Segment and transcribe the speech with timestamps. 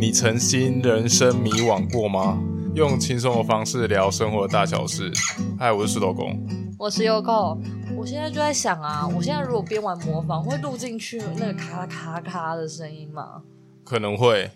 [0.00, 2.40] 你曾经人生迷惘过吗？
[2.72, 5.10] 用轻松的方式聊生活的大小事。
[5.58, 6.38] 嗨，我是石头公，
[6.78, 7.60] 我是优扣。
[7.96, 13.42] 我现在就在想啊，我现在如果边玩模仿，会录进去那个咔咔咔的声音吗？
[13.82, 14.52] 可能会。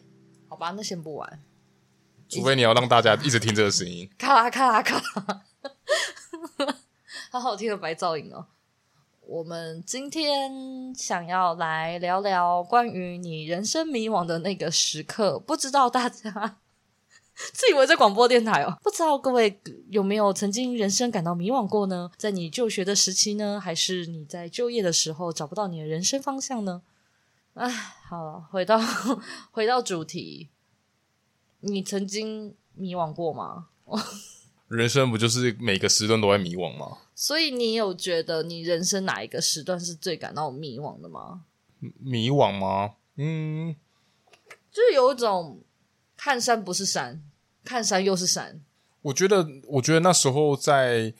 [0.49, 1.41] 好吧，那先不玩。
[2.29, 5.43] 除非你要让大家一直听这个声音， 咔啦咔啦咔啦，
[7.33, 8.47] 好好听的白噪音哦。
[9.27, 16.59] 我们今天想要来聊聊关于你人生迷惘的那个时刻，不知道大家
[17.55, 22.11] 自以为在广播电台哦，不知道各位有没有曾经人生感到迷惘过呢？
[22.19, 26.83] 在你就学的时期呢，还是你在就业的时候找不到你的人生方向呢？
[27.55, 28.79] 哎，好了，回到
[29.53, 30.49] 回到主题，
[31.61, 33.69] 你曾经迷惘过吗？
[34.69, 36.99] 人生不就是每个时段都在迷惘吗？
[37.23, 41.45] 所以你有觉得你人生哪一个时段是最感到迷惘的吗？
[42.01, 42.95] 迷惘吗？
[43.15, 43.77] 嗯，
[44.73, 45.63] 就是有一种
[46.17, 47.23] 看山不是山，
[47.63, 48.61] 看山又是山。
[49.03, 51.15] 我觉得，我觉得那时候在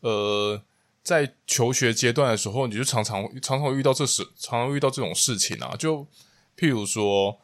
[0.00, 0.62] 呃，
[1.02, 5.76] 在求学阶段的时候，你就常常常常遇到这事，常常遇到这种事情啊。
[5.78, 6.06] 就
[6.56, 7.38] 譬如说，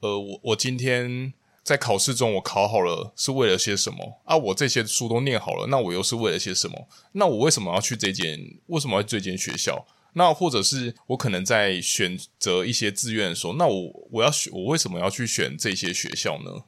[0.00, 1.32] 呃，我我今天。
[1.64, 4.36] 在考试中，我考好了是为了些什么啊？
[4.36, 6.86] 我这些书都念好了，那我又是为了些什么？
[7.12, 8.38] 那我为什么要去这间？
[8.66, 9.86] 为什么要去这间学校？
[10.12, 16.64] 那或者是我可能在选择一些志愿的时候，那我我要选，我为什么要去选这些学校呢？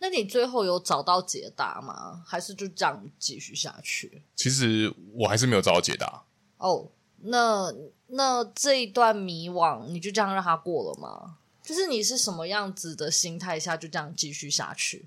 [0.00, 2.22] 那你最后有找到解答吗？
[2.26, 4.22] 还是就这样继续下去？
[4.34, 6.24] 其实我还是没有找到解答。
[6.58, 6.88] 哦，
[7.22, 7.72] 那
[8.08, 11.38] 那这一段迷惘，你就这样让它过了吗？
[11.64, 15.06] 就是你是什么样子的心态下就这样继续下去？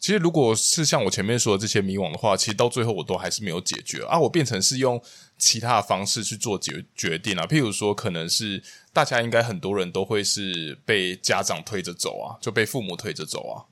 [0.00, 4.18] 其实如果是像我前面说的这些迷惘的话，其实到最后我都还是没有解决啊。
[4.18, 4.98] 我变成是用
[5.36, 7.46] 其他的方式去做决决定啊。
[7.46, 8.62] 譬如说，可能是
[8.94, 13.68] 大家应该很多人都会是被家长推着走啊，就被父母推着走啊。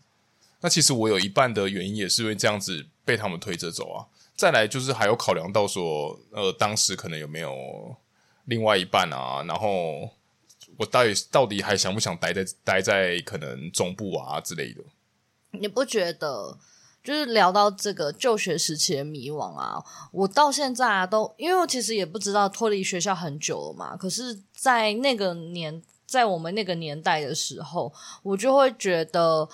[0.61, 4.05] 那其实我有一半的原因也是因为这样子被他们推着走啊。
[4.37, 7.97] 再来就是还有考量到说，呃，当时可能有没有
[8.45, 10.11] 另外一半啊，然后。
[10.79, 14.83] 我到底到底还想不想待在待在可能中部啊之类的？
[15.51, 16.57] 你不觉得
[17.05, 19.83] 就是聊到这个就学时期的迷惘啊？
[20.13, 23.97] 我到现在啊都，因为我其实也不知道脱离学校很久了嘛。
[23.97, 29.49] 可是，在那个年，在我们那个年代的时候，我就会觉得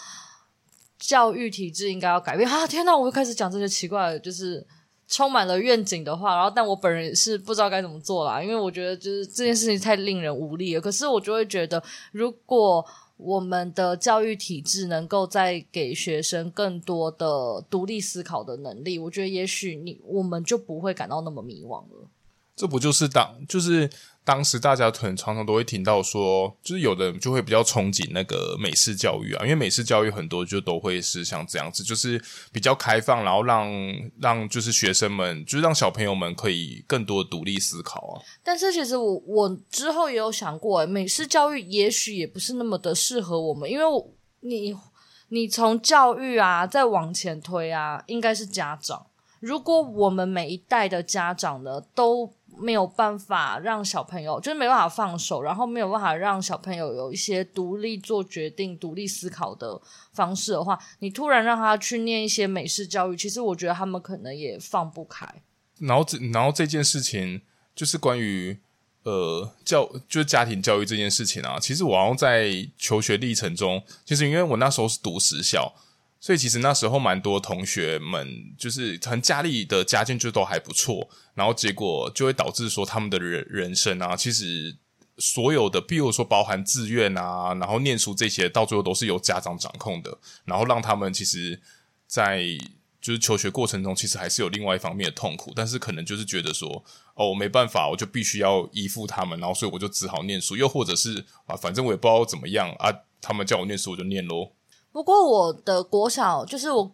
[0.99, 2.67] 教育体制应该要改变啊！
[2.67, 4.67] 天哪，我又开始讲这些奇怪的，就是。
[5.07, 10.81] 充满了愿景的话，然后但我本人是不知道该怎么做啦，因为我觉得就是这件事情太令人无力了。
[10.81, 11.83] 可是我就会觉得，
[12.13, 12.85] 如果
[13.17, 22.09] 我们的教育体制能够再给学生更多的独立思考的能力，我觉得也许你我们就不会感到那么迷惘了。
[22.57, 23.91] 这不就是党就是。
[24.25, 32.19] 当时大家可能常常都会听到说，就是有的人就会比较憧憬那个美式教育啊，因为美式教育很多就都会是像这样子，就是
[32.51, 33.71] 比较开放，然后让
[34.19, 38.23] 让就是学生们，就是让小朋友们可以更多独立思考啊。
[38.43, 43.85] 但是其实我我之后也有想过，美式教育也许也不是那么的适合我们，因为
[44.41, 44.75] 你
[45.29, 49.07] 你从教育啊再往前推啊，应该是家长。
[49.41, 59.81] 如果我们每一代的家长呢都没有办法让小朋友，就是没办法放手，然后没有办法让小朋友有一些独立做决定、独立思考的
[60.13, 65.27] 方式的话，你突然让他去念一些美式教育，其实我觉得他们可能也放不开。
[65.81, 67.43] 然后这，然后这件事情
[67.75, 68.59] 就是关于
[69.03, 71.59] 呃教，就是家庭教育这件事情啊。
[71.59, 75.75] 其实我好像在求学历程中，其实因为我那时候是读私校。
[76.25, 78.27] 所以其实那时候蛮多同学们
[78.57, 84.75] 就是很家里的家境就都还不错，然后结果就会导致说他们的人人生啊，其实
[85.19, 91.61] 所有的，比如说包含志愿啊，然后念书这些，到最后都是由家长掌控的，然后让他们其实，
[92.07, 92.43] 在
[93.03, 96.83] 就是求学过程中，其实还是有另外一方面的痛苦，但是可能就是觉得说，
[97.17, 102.91] 哦，没办法，我就必须要依附他们，然后所以我就只好念书，又或者是啊，反正我也不知道怎么样啊，
[103.21, 104.55] 他们叫我念书我就念咯。
[104.95, 106.89] 不过我的国小就是我，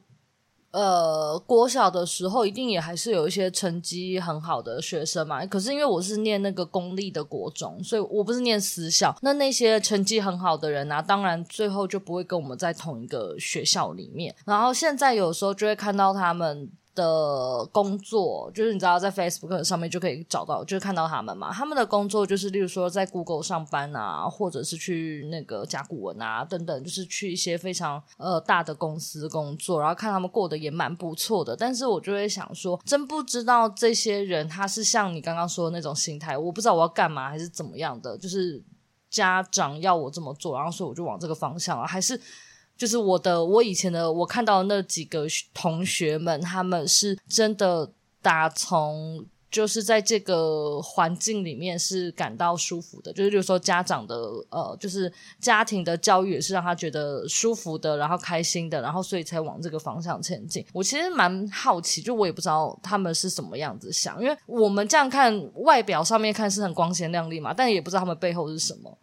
[0.70, 5.44] 呃，国小的时候一定也还是有一些成绩很好的学生嘛。
[5.44, 9.14] 可是因为我是念那个公立的国中，所以我不是念私校。
[9.20, 14.34] 那那些成绩很好的人啊，当然最后就不会跟我们在同一个学校里面。
[14.46, 16.72] 然后现在有时候就会看到他们。
[16.94, 21.52] 的工作就是你知道，在 Facebook 上面就可以找到，就是看到他们嘛。
[21.52, 31.56] 他们的工作就是，例如说在 Google 上班啊，或者是去那个甲骨文啊等等，就是去一些非常呃大的公司工作，然后看他们过得也蛮不错的。
[31.56, 38.62] 但是我就会想说，真不知道这些人他是像你刚刚说的那种心态，我不知道我要干嘛还是怎么样的，就是
[39.08, 42.20] 家长要我这么做，然后所以我就往这个方向啊，还是
[42.80, 47.90] 就是我的我以前的我看到那几个同学们，他们是真的
[48.22, 49.26] 打从。
[49.50, 54.14] 就是在这个环境里面是感到舒服的，就是比如说家长的
[54.48, 60.64] 呃，就是家庭的教育也是让他觉得舒服的，然后开心的，然后所以才往这个方向前进。
[60.72, 68.96] 我其实蛮好奇，就我也不知道他们是什么样子想，因为我们这样看外表上面看是很光鲜亮丽嘛，但也不知道他们背后是什么。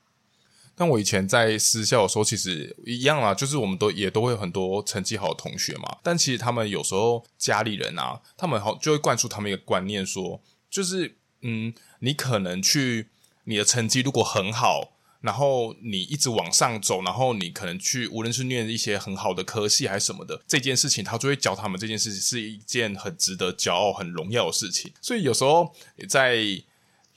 [0.79, 5.97] 但我以前在私校的时候，其实一样啊，就是我们都也都会有很多成绩好的同学嘛。
[6.03, 13.07] 但其实他们有时候家里人啊，他们好就会灌输他们一个观念说，说就是嗯，你可能去
[13.45, 14.91] 你的成绩如果很好，
[15.21, 24.93] 然后你一直往上走，然后你可能去无论是念一些很好的科系还是什么的，这件事情他就会教他们这件事情是一件很值得骄傲、很荣耀的事情。
[25.01, 25.73] 所以有时候
[26.07, 26.61] 在。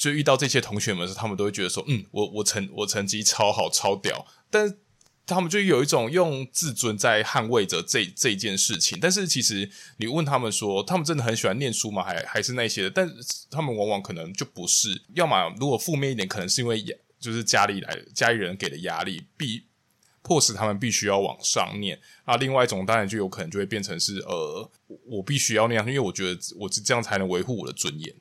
[0.01, 4.75] 就遇到这些同学们时，他们都会觉得说：“嗯，我我成我成绩超好超屌。”但
[5.27, 8.99] 他们就有一种用自尊在捍卫着这这件事情。
[8.99, 12.03] 但是其实你问他们说，他们真的很喜欢念书吗？
[12.03, 12.89] 还还是那些？
[12.89, 13.07] 但
[13.51, 15.03] 他们往往可能就不是。
[15.15, 16.83] 要么如果负面一点，可能是因为
[17.21, 19.65] 就是家里来家里人给的压力，必
[20.23, 22.01] 迫使他们必须要往上念。
[22.25, 24.71] 啊，另外一种当然就有可能就会变成是呃，
[25.07, 28.15] 我必须要那样，因为我觉得我是这样才能维护我的尊严。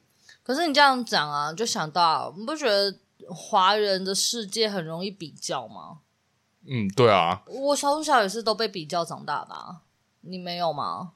[0.50, 2.92] 可是你这样讲啊，就想到你不觉得
[3.28, 6.00] 华人的世界很容易比较吗？
[6.68, 7.44] 嗯，对啊。
[7.46, 9.82] 我从小也是都被比较长大的啊，
[10.22, 11.12] 你没有吗？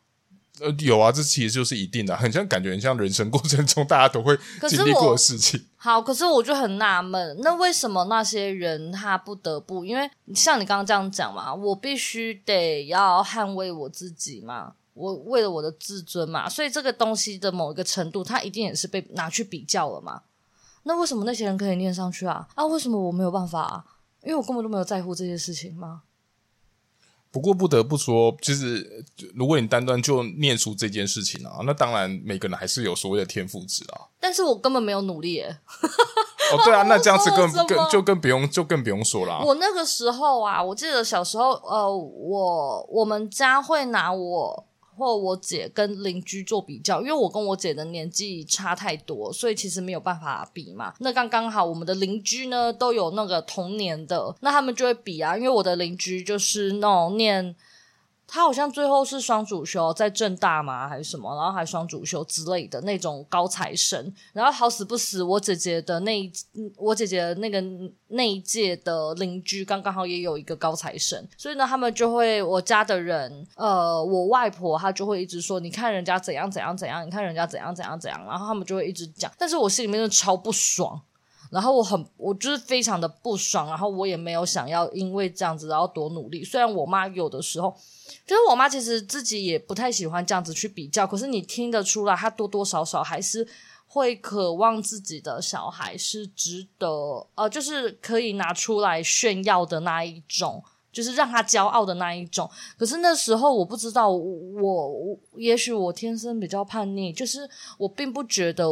[0.60, 4.38] 呃，有啊，这其实就是一定的，很像感觉很像人生过程中大家都会
[4.70, 5.66] 经历过的事情。
[5.78, 9.84] 好，可是我就很纳闷，那为什么那些人他不得不？
[9.84, 14.74] 因为像你刚刚这样讲嘛，我必须得要捍卫我自己嘛。
[14.94, 20.22] 我为了我的自尊嘛，所以这个东西的某一个程度，它一定也是被拿去比较了嘛。
[20.84, 22.48] 那为什么那些人可以念上去啊？
[22.56, 23.86] 啊，为什么我没有办法啊？
[24.24, 26.04] 因为我根本都没有在乎这些事情吗？
[27.32, 29.04] 不过不得不说，就是
[29.34, 34.06] 如果你单单就念书这件事情啊，那当然每个人还是有所谓的天赋值啊。
[34.20, 35.58] 但是我根本没有努力耶。
[36.52, 39.44] 哦，对啊， 那这样子更 更就更不用就更不用说了。
[39.44, 44.68] 我那个时候啊，我记得小时候，呃，我我们家会拿我。
[44.96, 50.94] 或我姐跟邻居做比较，因为我跟我姐的年纪差太多，所以其实没有办法比嘛。
[51.00, 55.36] 那刚刚好，我们的邻居呢都有那个童年的，那他们就会比啊。
[55.38, 57.56] 因为我的邻居就是那种念。
[58.34, 64.12] 他好像最后是双主修，在政大嘛还是什么，然后还双主修之类的那种高材生。
[64.34, 66.32] 然后好死不死，我姐姐的那一
[66.76, 67.64] 我姐姐那个
[68.08, 81.00] 那一届的邻居刚刚好也有一个高材生，所以呢，他们就会我家的人，呃，我外婆她就会一直说，你看人家怎样怎样怎样，你看人家怎样怎样怎样，然后他们就会一直讲，但是我心里面就超不爽，
[81.54, 87.74] 然后我很我就是非常的不爽，然后我也没有想要因为这样子然后多努力，虽然我妈有的时候。
[88.28, 93.46] 就是我妈其实自己也不太喜欢这样子去比较，可是你听得出来，她多多少少还是
[93.88, 96.88] 会渴望自己的小孩是值得，
[97.36, 102.50] 呃，就是可以拿出来炫耀的那一种，就是让他骄傲的那一种。
[102.78, 108.68] 可是那时候我不知道，我，我也许我天生比较叛逆，就是我并不觉得。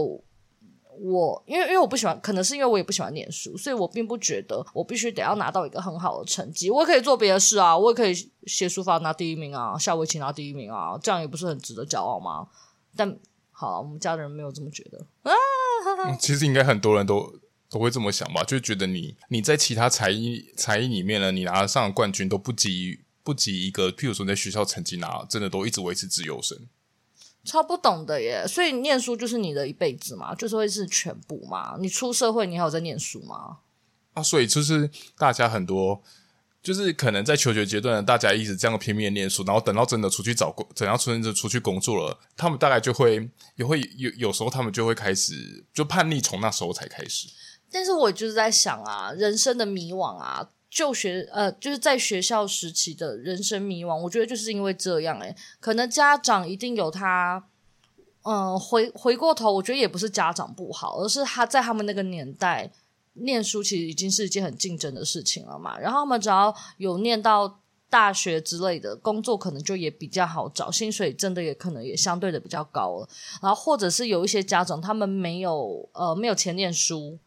[1.04, 6.70] 我因为因为我不喜欢，可能是因为我也不喜欢念书，所以我并不觉得我必须得要拿到一个很好的成绩。
[6.70, 8.14] 我也可以做别的事啊，我也可以
[8.46, 12.48] 写书法拿第一名啊，下围棋拿第一名啊，这样也不是很值得骄傲吗？
[12.96, 13.18] 但
[13.50, 16.16] 好，我们家的人没有这么觉得啊。
[16.20, 17.34] 其实应该很多人都
[17.68, 26.68] 都会这么想吧，就觉得你你在其他才艺才艺里面呢，你拿得上冠军都不及不及一个，譬如说你在学校成绩拿真的都一直维持自由生。
[27.44, 31.76] 超不懂的耶，所以念书就是你的一辈子嘛，就是会是全部嘛。
[31.80, 33.58] 你出社会，你还有在念书吗？
[34.14, 36.02] 啊，所以就是大家很多，
[36.62, 47.28] 就是可能在求学阶段，大家一直这样拼命念书，然后等到真的出去找工，怎样真的出去工作了，他们大概就会也会有有时候他们就会开始就叛逆，从那时候才开始。
[47.72, 50.48] 但是我就是在想啊，人生的迷惘啊。
[50.72, 57.44] 就学呃，就是在学校时期的人生迷惘，我觉得就是因为这样诶、可能家长一定有他，
[58.24, 62.72] 嗯、回回过头，我觉得也不是家长不好，而是他在他们那个年代
[63.16, 65.78] 念书其实已经是一件很竞争的事情了嘛。
[65.78, 67.60] 然后他们只要有念到
[67.90, 73.10] 大学之类的工作，可能就也比较好找，薪水真的也可能也相对的比较高了。
[73.42, 77.20] 然后或者是有一些家长他们没有呃没有钱念书。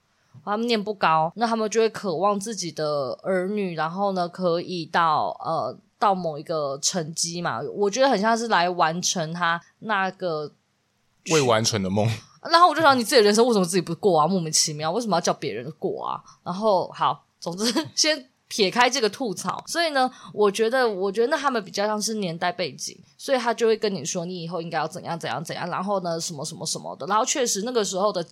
[0.42, 7.60] 他们念不高，那他们就会渴望自己的儿女，然后呢，可以到呃到某一个成绩嘛。
[7.74, 10.52] 我觉得很像是来完成他那个
[11.30, 12.08] 未完成的梦。
[12.50, 14.26] 然后我就想，你自己的人生为什么自己不过啊？
[14.26, 16.22] 莫名其妙，为什么要叫别人过啊？
[16.42, 17.64] 然后好，总之，
[17.94, 19.64] 先撇开这个吐槽。
[19.66, 27.06] 所以呢，我觉得，我觉得那他们比较像是年代背景，所以他就会跟你说，你以后应该要怎样怎样怎样，然后呢，什么什么什么的。
[27.06, 28.22] 然后确实那个时候的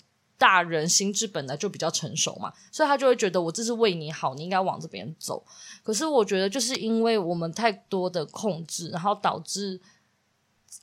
[0.43, 5.41] 大人心智本来就比较成熟嘛，所以他就会觉得我这是为你好，你应该往这边走。
[5.85, 9.81] 可是我觉得，就是因为我们太多的控制，然后导致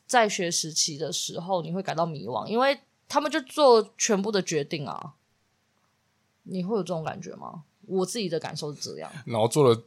[0.05, 5.15] 在学时期的时候，你会感到迷惘，因为他们就做全部的决定啊。
[6.43, 7.65] 你会有这种感觉吗？
[7.89, 9.11] 我自己的感受是这样。
[9.25, 9.83] 然后做了，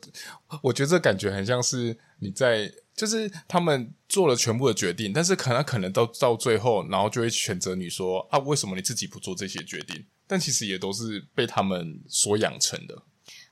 [0.60, 10.04] 我觉得这感觉很像是你在，就是他们做了全部的决定，但是可能可能到到最后，然后就会选择你说啊，为什么你自己不做这些决定？
[10.26, 13.02] 但其实也都是被他们所养成的。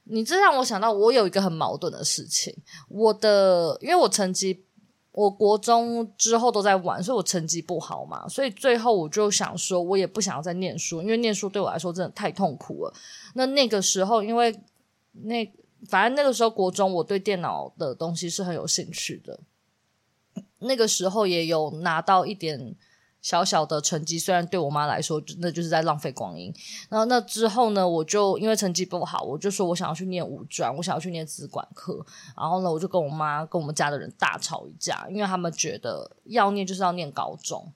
[0.05, 2.53] 你这让我想到，我有一个很矛盾的事情。
[2.89, 4.65] 我的，因为我成绩，
[5.13, 8.29] 我国中之后都在玩，所以我成绩不好嘛。
[8.29, 12.95] 所以最后我就想说，我也不想要再念书，因为念书对我来说真的太痛苦了。
[13.35, 14.59] 那那个时候，因为
[15.13, 15.53] 那
[15.89, 19.41] 反正那个时候国中，我对电脑的东西是很有兴趣的。
[20.61, 22.77] 那个时候也有拿到一点。
[23.23, 26.53] 小小的成绩，虽然对我妈来说，那就是在浪费光阴。
[26.89, 32.05] 然后那之后呢，我就因为成绩不好，我就说我想要去念五专，我想要去念资管科。
[32.37, 37.73] 然后呢，我就跟我妈跟我们家的人大吵一架，因为他们觉得要念就是要念高中，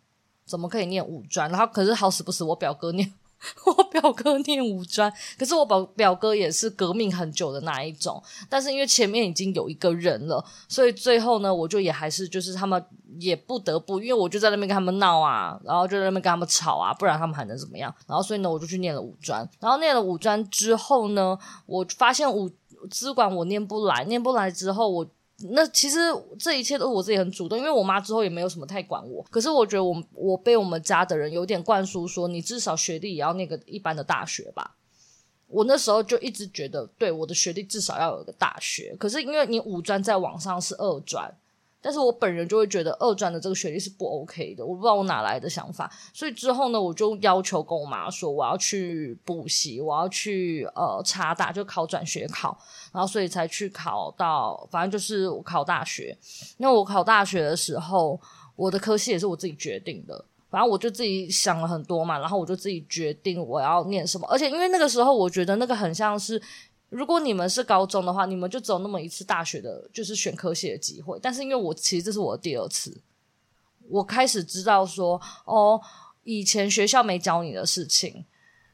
[0.47, 1.51] 怎么可以念五专？
[1.51, 3.13] 然后可是好死不死，我表哥念。
[3.67, 12.85] 我表哥念五专，可是我表表哥也是革命很久的那一种，但是因为前面已经有一个人了，所以最后呢，我就也还是就是他们
[13.19, 17.95] 也不得不，因为我就在那边跟他们闹啊，然后就在那边跟他们吵啊，不然他们还能怎么样？
[18.07, 22.51] 然后所以呢，我就去念了五专，然后念了五专之后呢，我发现五
[22.91, 25.07] 资管我念不来，念不来之后我。
[25.50, 25.99] 那其实
[26.38, 29.23] 这一切都是我自己很主动，因为我妈之后也没有什么太管我。
[29.31, 34.76] 可是我觉得我我被我们家的人有点灌输说，你至少学历也要那个一般的大学吧。
[35.49, 38.97] 我那时候就一直觉得，对，我的学历至少要有个大学。
[38.99, 41.33] 可是因为你五专在网上是二专。
[41.85, 52.57] 但是我本人就会觉得二专的这个学历是不 OK 的，我不知道我哪来的想法，所以之后呢，我就要求跟我妈说，我要去补习，我要去呃插大，就考转学考，
[52.91, 56.17] 然后所以才去考到，反正就是我考大学。
[56.57, 58.19] 那我考大学的时候，
[58.57, 66.41] 我的科系也是我自己决定的，反正我就自己想了很多嘛，然后我就自己决定我要念什么，而且因为那个时候我觉得那个很像是。
[66.91, 71.19] 如果你们是高中的话，你们就只有那么一次大学的，就是选科系的机会。
[71.21, 72.97] 但是因为我其实这是我的第二次，
[73.88, 75.81] 我开始知道说，哦，
[76.23, 78.25] 以前学校没教你的事情，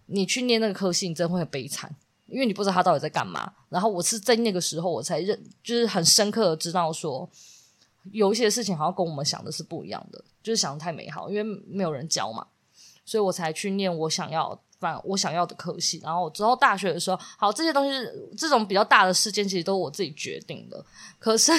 [0.07, 1.95] 你去念那个科系，你真会很悲惨，
[2.27, 3.55] 因为你不知道他到底在干嘛。
[3.71, 7.27] 然后我是在那个时候，我才认，就是很深刻的知道说，
[8.13, 12.47] 有一些事情好像跟我们想的是不一样的，就是想的太美好，因为没有人教嘛，
[13.07, 14.61] 所以我才去念我想要。
[14.81, 20.83] 反我想要的科系，然后我之后大学的时候，好，这些东西，这种比较大的事件，其实都是我自己决定的。
[21.19, 21.53] 可是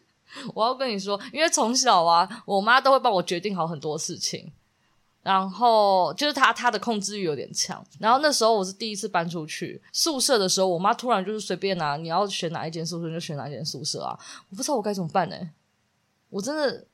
[0.54, 4.52] 我要跟你说，因为从小啊，我妈都会帮我决定好很多事情，
[5.22, 7.82] 然后就是她她的控制欲有点强。
[7.98, 14.18] 然后那时候我是第一次搬出去宿舍的时候，我妈突然就是随便拿、你要选哪一间宿舍就选哪一间宿舍啊，
[14.50, 15.36] 我不知道我该怎么办呢、
[16.28, 16.86] 我真的。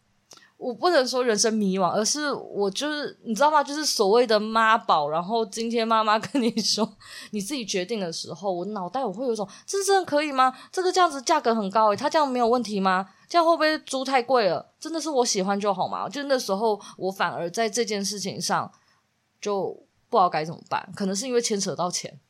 [0.63, 3.65] 我不能说人生迷惘，而是我就是你知道吗？
[3.65, 5.09] 就是所谓的妈宝。
[5.09, 6.89] 然后今天妈妈跟你说
[7.33, 10.57] 你自己决定的时候，我脑袋我会有一种，这真的可以吗？
[10.71, 13.09] 这个这样子价格很高诶，他这样没有问题吗？
[13.29, 14.73] 这样会不会租太贵了？
[14.79, 16.09] 真的是我喜欢就好吗？
[16.09, 18.71] 就那时候我反而在这件事情上
[19.41, 19.67] 就
[20.09, 22.21] 不知道该怎么办，可能是因为牵扯到钱。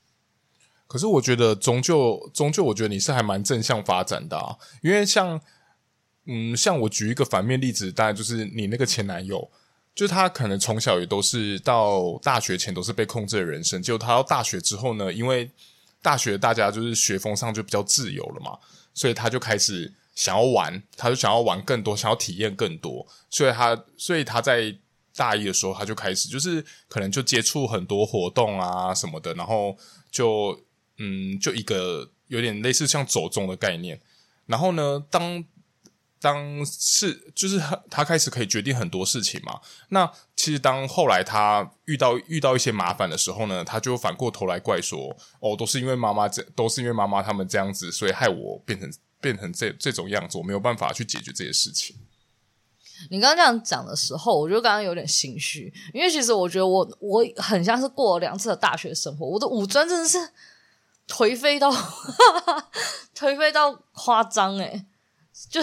[0.86, 5.38] 可是我觉得终究终究，我觉得你是还蛮正向发展的啊，因为像。
[6.26, 9.50] 嗯，像我举一个反面例子，大概就是你那个前男友，
[9.92, 15.50] 就是他可能从小也都是到大学前都是被控制的人生，就他到大学之后呢，因为
[16.00, 18.56] 大学大家就是学风上就比较自由了嘛，
[18.94, 24.72] 所以他就开始想要玩，他就想要玩更多，想要体验更多，所以他所以他在
[25.16, 29.76] 大一的时候他就开始就是可能就接触很多活动啊什么的，然后
[30.12, 30.56] 就
[30.98, 34.00] 嗯就一个有点类似像走中的概念，
[34.46, 35.44] 然后呢当。
[36.22, 39.60] 当是就是他，他开始可以决定很多事情嘛。
[39.88, 48.88] 那其实当后来他遇到遇到一些麻烦的时候呢，他就反过头来怪说：“哦，都是因为妈妈这，都是因为妈妈他们这样子，所以害我变成
[49.20, 51.96] 变成这这种样子，我没有办法去解决这些事情。”
[53.10, 60.18] 你刚刚这样讲的时候，我就刚刚有点心虚，因为其实我觉得我我很像是过了两次的大学生活，我的五专真的是
[61.08, 61.68] 颓废到
[63.12, 64.86] 颓废到夸张诶。
[65.48, 65.60] 就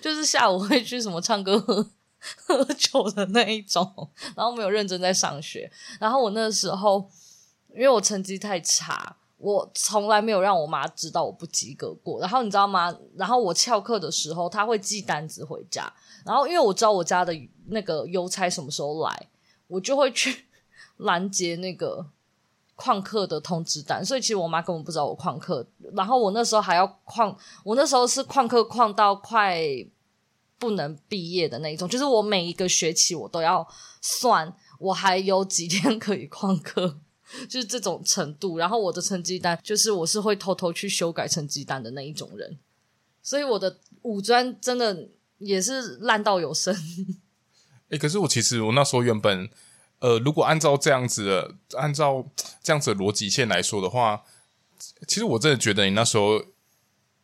[0.00, 1.82] 就是下午会去什么唱歌喝
[2.46, 5.70] 喝酒的那一种，然后没有认真在上学。
[6.00, 7.08] 然后我那时候
[7.74, 12.20] 因为我成绩太差，我从来没有让我妈知道我不及格过。
[12.20, 12.92] 然后你知道吗？
[13.16, 15.92] 然后我翘课的时候，她会寄单子回家。
[16.24, 17.32] 然后因为我知道我家的
[17.66, 19.28] 那个邮差什么时候来，
[19.68, 20.46] 我就会去
[20.98, 22.04] 拦截那个
[22.78, 24.02] 旷课的通知单。
[24.02, 25.66] 所以其实我妈根本不知道我旷课。
[25.92, 29.60] 然后我那时候还要旷，我那时候是旷课旷到快
[30.58, 33.66] 不能毕业的那一种，就是我每一个学期我都要
[34.00, 37.00] 算我还有几天可以旷课。
[37.46, 42.58] 就是这种程度，然后我的成绩单就是我是会偷偷去修改成绩单的那一种人，
[43.22, 46.74] 所以我的五专真的也是烂到有声。
[47.90, 49.46] 哎、可是我其实我那时候原本，
[50.00, 52.24] 呃，如果按照这样子的，按照
[52.62, 54.22] 这样子的逻辑线来说的话，
[55.06, 56.40] 其实我真的觉得你那时候，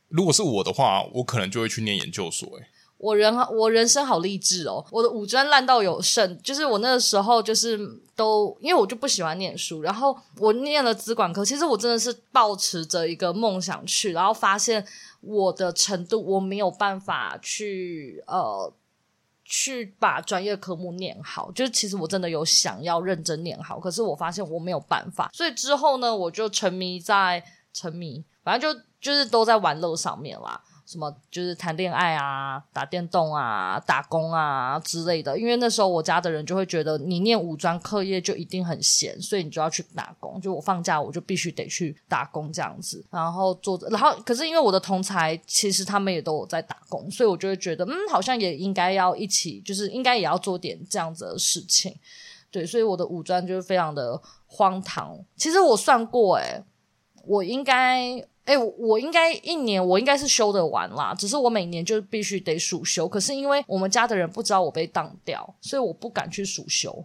[0.09, 2.63] 如果是我的话，我可能就会去念研究所、欸。
[2.63, 2.69] 哎。
[2.97, 4.83] 我人我人生好励志哦！
[4.91, 7.79] 我的五专烂到有剩，就是我那个时候就是
[8.17, 11.45] 都因为我就不喜欢念书，然后我念了资管科。
[11.45, 14.87] 其实我真的是抱持着一个梦想去，然后发现
[15.21, 18.73] 我的程度我没有办法去呃
[19.57, 21.53] 去把专业科目念好。
[21.53, 25.31] 就是其实我真的有想要认真念好，可是我发现我没有办法。
[25.33, 30.61] 所以之后呢，我就沉迷在沉迷，反正就就是都在玩乐上面啦。
[30.87, 40.39] 什么就是谈恋爱啊、打电动啊、打工啊之类的，因为那时候我家的人就会觉得你念五专课业就一定很闲，所以你就要去打工。
[40.41, 51.97] 就我放假我就必须得去打工这样子，然后做，然后可是因为我的同才其实他们也都有在打工，所以我就会觉得嗯，好像也应该要一起，就是应该也要做点这样子的事情。
[52.51, 55.19] 对，所以我的五专就是非常的荒唐。
[55.35, 56.63] 其实我算过，诶，
[57.25, 58.23] 我应该。
[58.45, 63.09] 哎、我应该一年我应该是修得完啦，只是我每年就必须得暑修。
[63.09, 67.05] 可是因为我们家的人不知道我被当掉，所以我不敢去暑修。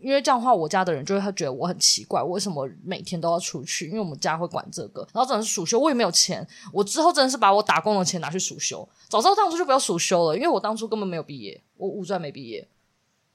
[0.00, 3.86] 因为这样的话，我家的人就会他觉得我很奇怪，为什么每天都要出去？
[3.86, 5.00] 因为我们家会管这个。
[5.14, 6.46] 然后真的是暑修，我也没有钱。
[6.72, 8.86] 我之后真的是把我打工的钱拿去暑修。
[9.08, 12.66] 早知道当初就不要暑修了，因为我当初根本没有毕业，我五专没毕业。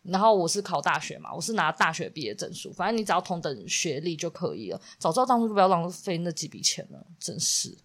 [0.04, 4.82] 然后我是考大学嘛，我是拿大学毕业证书，反正你只要同等学历就可以了。
[4.98, 7.78] 早知道当初就不要浪费那几笔钱了，真是，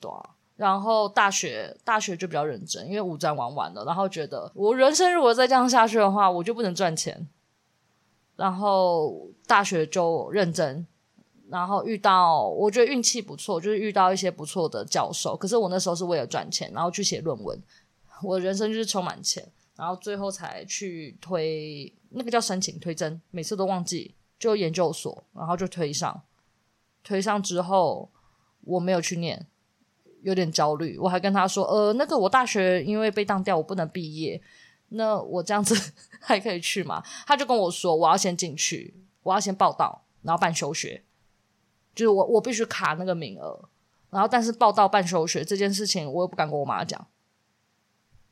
[0.00, 0.30] 对啊。
[0.56, 7.28] 然后大学大学就比较认真，因为五专玩完了，然后觉得我人生如果再这样下去的话，我就不能赚钱。
[8.36, 10.86] 然后大学就认真，
[11.48, 15.36] 然后遇到我觉得运气不错，就是遇到一些不错的教授。
[15.36, 17.60] 可是我那时候是为了赚钱，然后去写论文，
[18.22, 19.46] 我人生就是充满钱。
[19.76, 26.22] 然后最后才去推那个叫申请推甄，每次都忘记，就研究所，然后就推上，
[27.02, 28.10] 推上之后
[28.62, 29.46] 我没有去念，
[30.22, 30.98] 有点焦虑。
[30.98, 34.40] 我还跟他说，呃，那个我大学因为被当掉，我不能毕业，
[34.90, 35.74] 那我这样子
[36.20, 37.02] 还可以去吗？
[37.26, 41.02] 他就跟我说，我要先进去，我要先报到，然后办休学，
[41.94, 43.68] 就是我我必须卡那个名额，
[44.10, 47.06] 然后但是报到办休学这件事情，我又不敢跟我妈讲。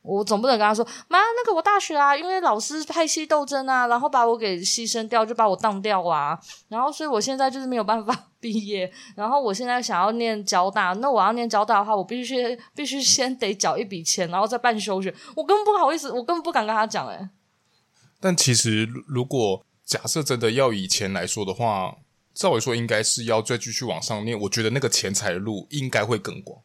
[0.03, 17.29] 我总不能跟他说，妈，那个我大学啊，因为老师派系斗争啊，然后把我给牺牲掉，就把我当掉啊，然后所以我现在就是没有办法 毕业，然后我现在想要念交大，那我要念交大的话，我必须必须先得缴一笔钱，然后再办休学，我根本不好意思，我根本不敢跟他讲，诶。
[18.19, 21.97] 但其实如果假设真的要以钱来说的话，
[22.33, 26.63] 照理说应该是要再继续往上念，我觉得那个钱财路应该会更广。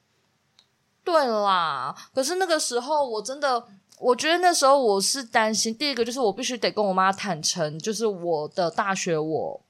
[1.05, 3.63] 对啦，可是那个时候我真的，
[3.99, 9.61] 我觉得那时候我是担心，第一个就是我必须得跟我妈坦诚，就是我的大学我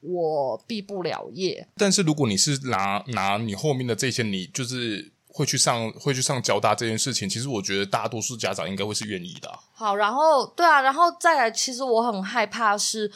[0.00, 1.68] 我毕不了业。
[1.76, 9.58] 但是如果你是拿拿你后面的这些，你就是会去上会去上交大这件事情，其实我觉得大多数家长应该会是愿意的啊。
[9.74, 13.10] 好，然后对啊，然后再来，其实我很害怕是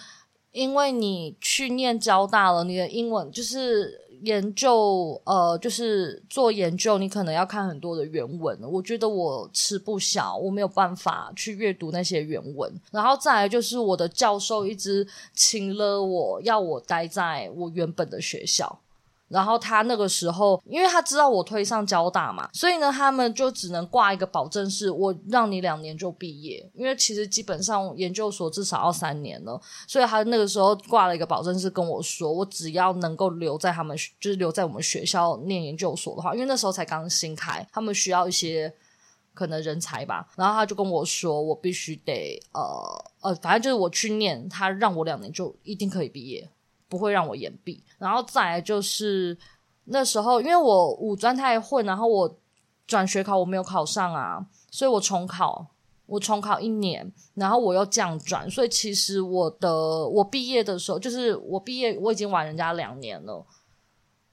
[0.51, 4.01] 因为你去念交大了，你的英文就是。
[4.23, 8.59] 研究，呃，就是做研究，你可能要看很多的原文。
[8.63, 12.73] 我觉得我吃不消，我没有办法去阅读那些原文。
[12.91, 18.79] 然后再来就是我的教授一直请了我，要我待在我原本的学校。
[19.33, 26.71] 然后他那个时候，因为他知道我推上交大嘛，所以呢，他们就只能挂一个保证，是我让你两年就毕业。
[26.75, 38.73] 因为其实基本上研究所至少要三年了，所以他那个时候挂了一个保证，是跟我说，我只要能够留在他们，就是留在我们学校念研究所的话，因为那时候才刚新开，他们需要一些
[39.33, 40.29] 可能人才吧。
[40.37, 46.49] 然后他就跟我说，我必须得呃呃，反正就是我去念，他让我两年就一定可以毕业。
[46.93, 49.35] 不会让我延毕，然后再来就是
[49.85, 52.37] 那时候，因为我五专太混，然后我
[52.87, 55.67] 转学考我没有考上啊，所以我重考，
[56.05, 63.43] 我重考一年，然后我又降转，所以其实我的我毕业的时候，就是我毕业我已经晚人家两年了，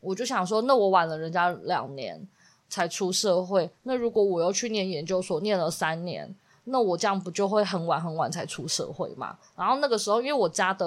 [0.01, 2.27] 我就想说，那我晚了人家两年
[2.67, 6.35] 才出社会，那如果我又去念研究所，念了三年。
[6.65, 9.37] 那我这样不就会很晚很晚才出社会嘛？
[9.55, 10.85] 然后那个时候，因为我家的，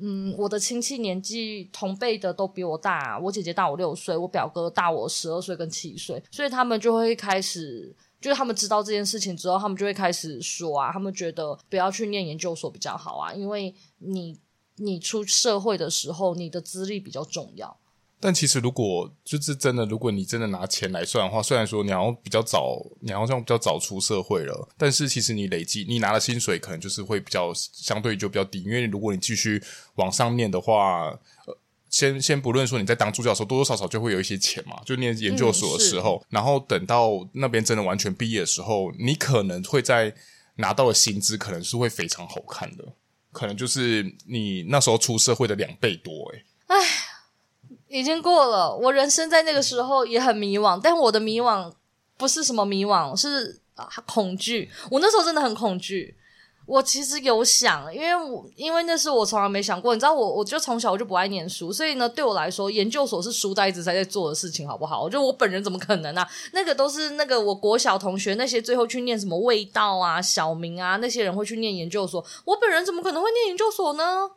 [0.00, 14.38] 嗯，我的亲戚年纪同辈的都比我大，我姐姐大我六岁，我表哥大我十二岁跟七岁，所以他们就会开始，就是他们知道这件事情之后，他们就会开始说啊，他们觉得不要去念研究所比较好啊，因为你
[14.76, 17.76] 你出社会的时候，你的资历比较重要。
[18.20, 29.62] 但其实，如果就是真的，如果你真的拿钱来算的话，虽然说你好像比较早，你好像比较早出社会了，但是其实你累积你拿的薪水可能就是会比较相对就比较低，因为如果你继续
[29.94, 31.56] 往上念的话，呃，
[31.88, 40.12] 先先不论说你在当助教的时候多多少少就会有一些钱嘛，就念研究所的时候，嗯，然后等到那边真的完全毕业的时候，你可能会在
[40.56, 42.84] 拿到的薪资可能是会非常好看的，
[43.30, 46.76] 可能就是你那时候出社会的两倍多，诶，唉。
[47.88, 51.72] 已经过了，我人生在那个时候也很迷惘，但我的迷惘
[52.16, 54.70] 不是什么迷惘，是啊恐惧。
[54.90, 56.14] 我那时候真的很恐惧。
[56.66, 65.02] 我其实有想，因为我因为那是我从来没想过，你知道我，我就从小我就不爱念书，所以呢，对我来说，研究所是书呆子才在做的事情，好不好？
[65.02, 66.28] 我觉得我本人怎么可能啊？
[66.52, 74.30] 那个都是那个我国小同学那些最后去念什么味道啊、小明啊那些人会去念研究所，我本人怎么可能会念研究所呢？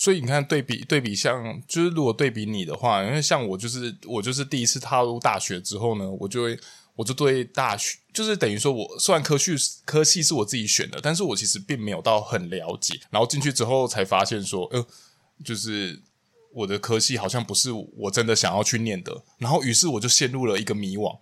[0.00, 6.56] 所以你看，对比对比，像就是如果对比你的话，因为像我就是我就是第一次踏入大学之后呢，我就会
[6.94, 14.86] 我就对大学就是等于说我虽然科系科系是我自己选的，但是我其实并没有到很了解，然后进去之后才发现说，呃，
[15.44, 16.00] 就是
[16.52, 21.18] 我的科系好像不是我真的想要去念的，然后于是我就陷入了一个迷惘，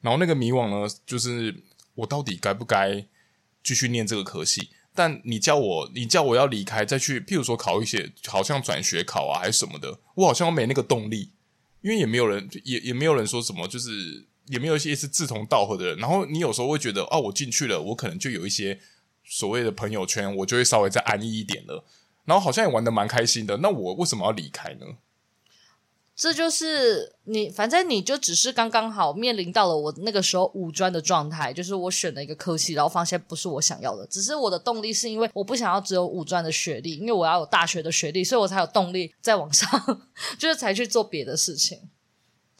[0.00, 1.54] 然后那个迷惘呢，就是
[1.94, 3.06] 我到底该不该
[3.62, 4.70] 继续念这个科系？
[4.98, 11.30] 但你叫我，你叫我要离开，再去，譬如说考一些，好像转学考啊，还是什么的，我好像没那个动力，
[11.82, 15.98] 因为也没有人，也也没有人说什么，就是也没有一些是志同道合的人。
[15.98, 18.80] 然后你有时候会觉得，哦，我进去了，我可能就有一些
[19.24, 21.84] 所谓的朋友圈，我就会稍微再安逸一点了。
[22.24, 24.86] 然后好像也玩的蛮开心的，那我为什么要离开呢？
[26.18, 34.04] 这就是你，反正你就只是刚刚好面临到了我那个时候五专的状态，就是我选了一个科系，然后发现不是我想要的。
[34.08, 39.70] 只是我的动力是因为我不想要只有五专的学历，因为我要有大学的学历，所以我才有动力再往上，
[40.36, 41.78] 就是才去做别的事情。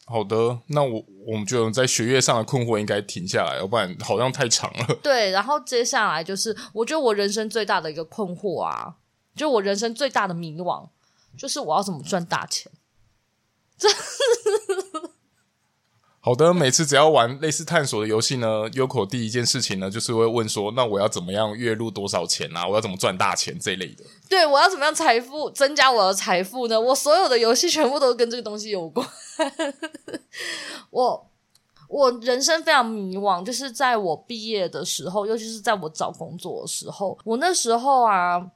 [0.05, 4.95] 好的，那我我们就在学业上的困惑应该停下来，要不然好像太长了。
[5.03, 8.95] 对，然后接下来就是我觉得我人生最大的一个困惑啊，
[9.35, 10.87] 就我人生最大的迷惘，
[11.37, 12.71] 就是我要怎么赚大钱。
[13.79, 13.87] 这
[16.21, 22.67] 好的，每次只要玩类似探索的游戏呢，Yoko 第一件事情呢，就是会问说：“那我要怎么样月入多少钱啊？
[22.67, 26.79] 我要怎么赚大钱这一类的？”对，我要怎么样财富增加我的财富呢？
[26.79, 29.07] 我所有的游戏全部都跟这个东西有关。
[30.91, 31.31] 我
[31.87, 38.51] 我人生非常迷惘，就是在我毕业的时候，尤其是在我找工作的时候，我那时候啊。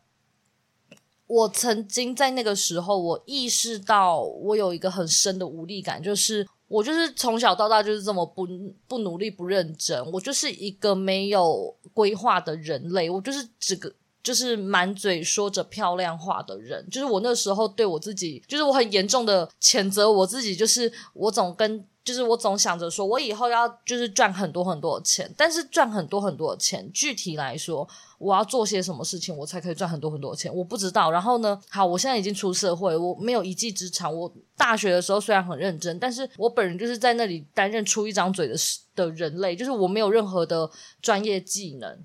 [1.34, 8.48] 我曾经在那个时候，我意识到我有一个很深的无力感，就是我就是从小到大就是这么不
[8.88, 13.91] 不努力、不认真，我就是一个没有规划的人类，我就是这个
[14.22, 21.86] 就是满嘴说着漂亮话的人，就是我那时候对我自己，就是我很严重的谴责我自己，就是我总跟。
[22.04, 27.88] 就是我总想着说，我以后要就是赚很多很多的钱，但是赚很多很多的钱，具体来说，
[28.18, 31.10] 我要做些什么事情，我才可以赚很多很多的钱，我不知道。
[31.10, 34.13] 然后呢，好，我现在已经出社会，我没有一技之长。
[34.13, 38.56] 我大学的时候虽然很认真，但是我本人就是在那里担任出一张嘴的
[38.96, 40.70] 的人类，就是我没有任何的
[41.02, 42.04] 专业技能，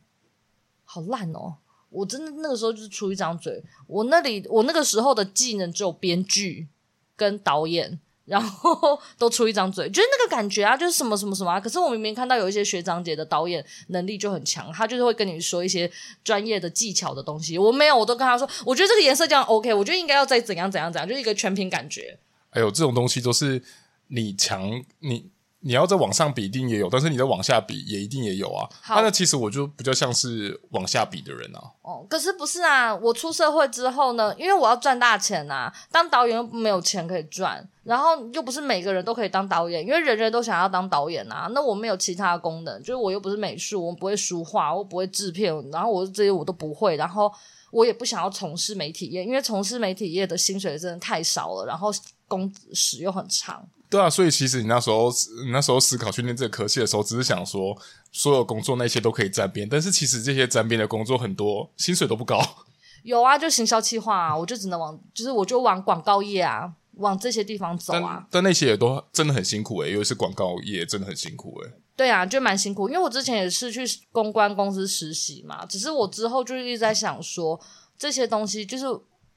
[0.85, 1.57] 好烂哦！
[1.91, 6.69] 我真的那个时候就是出一张嘴，我那里我那个时候的技能只有编剧
[7.17, 7.99] 跟导演。
[8.29, 11.59] 然后 都出一张嘴，就是那个感觉啊，就是什么什么什么啊。
[11.59, 15.91] 可是我明明看到有一些学长姐的导演能力就很强，他就是会跟你说一些
[16.23, 17.57] 专业的技巧的东西。
[17.57, 22.19] 我没有，我都跟他说，我觉得这个颜色这样 OK，我觉得应该要再怎样怎样怎样，就是一个全凭感觉。
[22.51, 23.62] 哎呦，这种东西都是
[24.09, 25.31] 你强你。
[25.61, 28.68] 你要在往上比，一定也有；但是你再往下比，也一定也有啊。
[28.88, 31.61] 那其实我就比较像是往下比的人啊。
[31.83, 32.94] 哦，可是不是啊？
[32.94, 41.49] 我出社会之后呢，因为我要赚大钱啊，当导演又没有钱可以赚，然后又不是每个人都可以当导演，因为人人都想要当导演啊。
[41.53, 47.33] 那我没有其他的功能，就是我又不是美术，我不会书画，我不会制片，然后我这些我都不会，然后
[47.73, 51.90] 我也不想要从事媒体业，因为从事媒体业的薪水真的太少了，然后
[52.29, 53.68] 工时又很长。
[53.90, 55.11] 对啊，所以其实你那时候
[55.44, 57.77] 你那时候思考去念这个科系的时候，只是想说
[58.12, 62.40] 所有工作那些都可以沾边，但是其实这些沾边的工作很多薪水都不高。
[63.05, 68.18] 有啊，就行销企划啊，我就只能往，就是我就往广告业啊，往这些地方走啊。
[68.22, 71.74] 但，但那些也都真的很辛苦诶、欸，尤其是广告业真的很辛苦诶、欸。
[71.96, 77.59] 对啊，就蛮辛苦，因为我之前也是去公关公司实习嘛，只是我之后就一直在想说，
[77.96, 78.85] 这些东西就是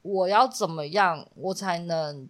[0.01, 2.27] 我要怎么样，我才能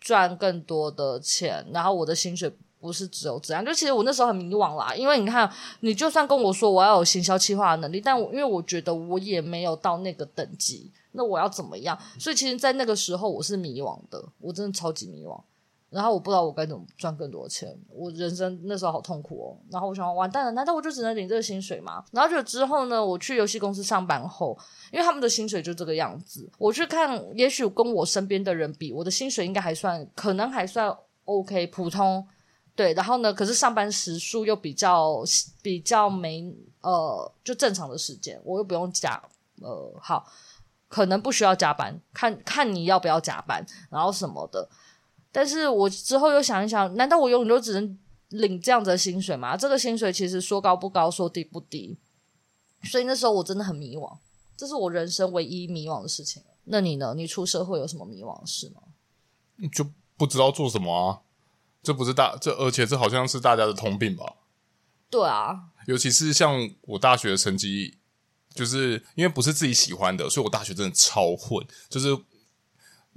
[0.00, 2.52] 赚更多的钱，然后我的薪水。
[2.82, 5.46] 不是只有这样，就其实我那时候很迷惘啦，因为你看，
[5.80, 11.98] 你就算跟我说我要有行销企划的能力，但我因为我觉得我也没有到那个等级，那我要怎么样？
[12.18, 15.38] 所以其实，在那个时候我是迷惘的，我真的超级迷惘。
[15.90, 19.58] 然后我不知道我该怎么赚更多钱，我人生那时候好痛苦哦。
[19.70, 22.04] 然后我想，完蛋了，难道我就只能领这个薪水吗？
[22.12, 24.56] 然后就之后呢，我去游戏公司上班后，
[24.92, 32.26] 因为他们的薪水就这个样子，我去看，也许跟我身边的人比，我的薪水应该还算，可能还算 OK，普通。
[32.76, 33.34] 对，然后呢？
[33.34, 35.22] 可是上班时数又比较
[35.60, 39.20] 比较没呃，就正常的时间，我又不用加
[39.60, 40.24] 呃，好，
[40.88, 44.66] 可能不需要加班，看看你要不要加班，然后什么的。
[45.32, 47.98] 但是我之后又想一想，难道我永远都只能
[48.30, 49.56] 领这样子的薪水吗？
[49.56, 51.98] 这个薪水其实说高不高，说低不低，
[52.84, 54.18] 所以那时候我真的很迷惘，
[54.56, 56.42] 这是我人生唯一迷惘的事情。
[56.64, 57.14] 那你呢？
[57.16, 58.82] 你出社会有什么迷惘的事吗？
[59.72, 59.84] 就
[60.16, 61.20] 不知道做什么啊。
[61.82, 64.34] 这不是大这，而且这好像是大家的通病吧？
[65.08, 67.96] 对啊，尤其是像我大学的成绩，
[68.54, 71.66] 就是因为不是自己喜欢的，所以我大学真的超混。
[71.88, 72.14] 就是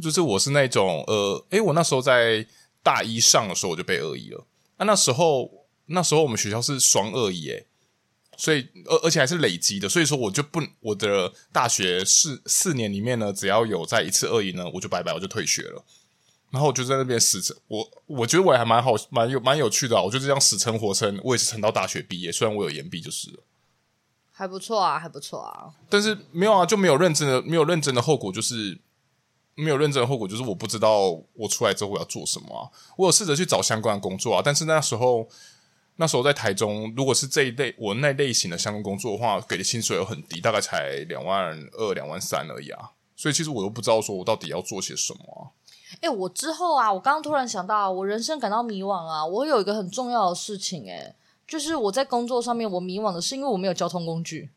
[0.03, 2.45] 就是我是那种呃，诶，我那时候在
[2.83, 4.45] 大一上的时候我就被恶意了。
[4.77, 5.49] 啊，那时候
[5.85, 7.65] 那时候我们学校是双恶意，诶，
[8.37, 15.83] 所以而而且还是累积的，所以说我就不我的大学四四年里面呢，只要有在一次恶意呢，我就拜拜，我就退学了。
[16.51, 20.03] 然后我就在那边死撑，我我觉得我还蛮好，蛮有蛮有趣的啊。
[20.03, 22.31] 我就这样死撑活撑，我也是撑到大学毕业。
[22.31, 23.39] 虽然我有延毕，就是了。
[24.31, 25.73] 还不错啊，还不错啊。
[25.89, 28.79] 但是没有啊，就没有认真的，没有认真的后果，就是
[29.55, 32.69] 没有认真的后果，就是我不知道我出来之后我要做什么啊。
[32.97, 35.27] 我有试着去找相关的工作啊，但是那时候
[35.97, 42.91] 那时候在台中，如果是这一类我那类型的相关工作的话，给的薪水又很低，大概才两万二、两万三而已啊。
[43.15, 45.53] 所以其实我都不知道说我到底要做些什么啊。
[46.01, 49.23] 哎，我之后啊，我刚刚突然想到，我人生感到迷惘啊。
[49.23, 51.15] 我有一个很重要的事情，哎，
[51.47, 54.49] 就是我在工作上面我迷惘的是因为我没有交通工具。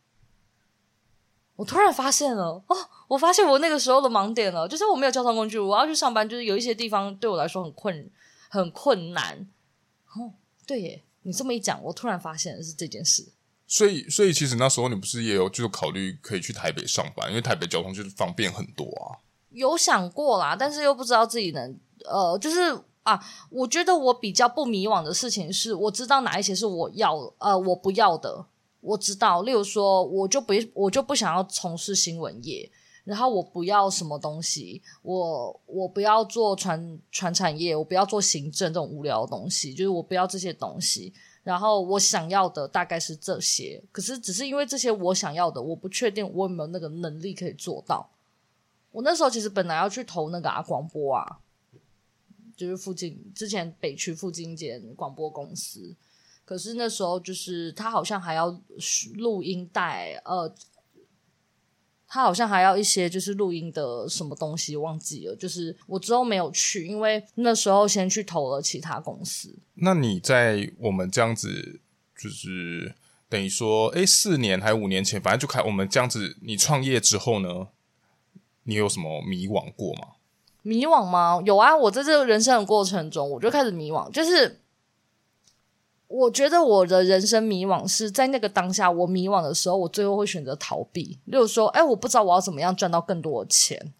[1.57, 2.77] 我突然发现了，哦，
[3.09, 8.11] 我发现我那个时候的盲点了，就是我没有交通工具，我要去上班，就是有一些地方对我来说很困，
[8.49, 9.49] 很困难。
[10.15, 10.33] 哦，
[10.67, 13.33] 对耶，你这么一讲，我突然发现的是这件事。
[13.67, 19.19] 所以，所以其实那时候你不是也有就是考虑可以去台北上班，因为台北交通就是方便很多啊。
[19.51, 23.19] 有想过啦，但是又不知道自己能呃，就是啊，
[23.51, 28.47] 我觉得我比较不迷惘的事情是，我知道哪一些是我要呃我不要的，
[28.87, 32.71] 我知道，例如说，我就不我就不想要从事新闻业，
[33.03, 48.09] 然后我不要什么东西，我我不要做传传产业，我不要做行政这种无聊的东西，就是我不要这些东西，然后我想要的大概是这些，可是只是因为这些我想要的，我不确定我有没有那个能力可以做到。
[48.93, 51.39] 我那时候其实本来要去投那个啊广播啊，
[52.57, 55.95] 就是附近之前北区附近一间广播公司，
[56.47, 58.59] 可是那时候就是他好像还要
[59.17, 60.55] 录音带，呃，
[62.07, 69.59] 他好像还要一些就是录音的什么东西忘记了，就是我之后没有去，因为那时候先去投了其他公司。
[69.75, 71.81] 那你在我们这样子，
[72.17, 72.95] 就是
[73.29, 77.69] 等于说，诶，四年还五年前，反正就开我们这样子，你创业之后呢？
[78.69, 80.09] 你有什么迷惘过吗？
[80.63, 81.41] 迷惘吗？
[81.45, 81.77] 有啊！
[81.77, 84.11] 我在这个人生的过程中，我就开始迷惘。
[84.11, 84.61] 就是
[86.09, 91.19] 我觉得我的人生迷惘是在那个当下，我迷惘的时候，我最后会选择逃避。
[91.25, 93.93] 例如说，哎，我不知道我要怎么样赚到更多的钱。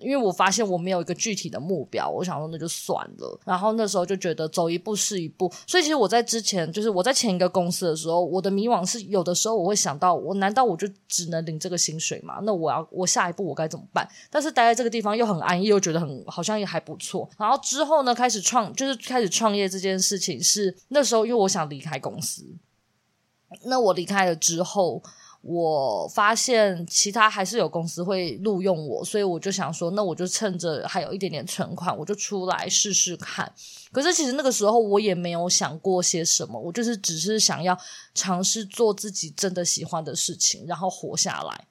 [0.00, 3.40] 因为我发现我没有一个具体的目标，我想说那就算了。
[3.44, 5.52] 然后那时候就觉得走一步是一步。
[5.66, 12.40] 所以其实我在之前，就是我在前一个公司的时候，我的迷惘是有的时候我会想到，我难道我就只能领这个薪水吗？
[12.42, 14.08] 那我要我下一步我该怎么办？
[14.30, 17.28] 但是待在这个地方又很安逸，又觉得很好像也还不错。
[17.38, 22.44] 然后之后呢，开始创就是开始创业这件事情是那时候，因为我想离开公司。
[23.66, 25.02] 那我离开了之后。
[25.46, 33.52] 我发现其他还是有公司会录用我，所以我就想说，那我就趁着还有一点点存款，我就出来试试看。
[33.92, 37.78] 可是其实那个时候我也没有想过些什么，我就是只是想要
[38.14, 41.66] 尝试做自己真的喜欢的事情，然后活下来。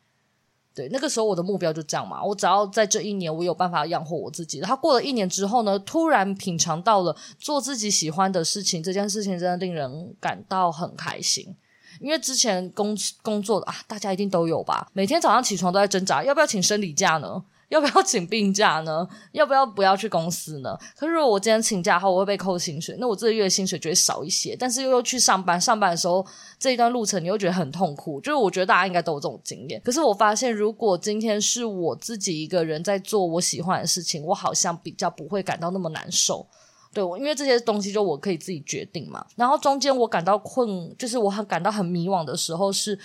[0.75, 4.59] 对，那个时候我的目标就这样嘛，我只要在这一年我有办法养活我自己。
[4.59, 11.55] 然后过了一年之后呢，突然品尝到了做自己喜欢的事情，这件事情真的令人感到很开心。
[12.03, 17.41] 因为之前工工作啊，大家一定都有吧，每天早上起床都在挣扎，要不要请生理假呢？
[17.69, 19.07] 要不要请病假呢？
[19.31, 20.77] 要不要不要去公司呢？
[20.95, 24.55] 可是如果我今天请假后，我会被扣薪水，那我这个月薪水就会少一些。
[24.59, 26.23] 但是又又去上班，上班的时候
[26.59, 28.19] 这一段路程你又觉得很痛苦。
[28.21, 29.81] 就是我觉得大家应该都有这种经验。
[29.83, 36.45] 可是我发现，如果今天是我自己一个人在做我喜欢的事情，我好像比较不会感到那么难受。
[36.93, 39.25] 对，我因为这些东西就我可以自己决定嘛。
[39.35, 42.97] 然后中间我感到困，就是我很感到很迷惘的时候，是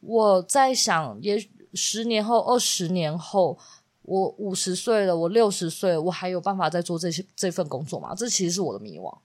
[0.00, 3.58] 我在想，也十年后、二十年后。
[4.02, 8.12] 我五十岁了，我六十岁，我还有办法再做这些这份工作吗？
[8.12, 9.16] 这其实是我的迷惘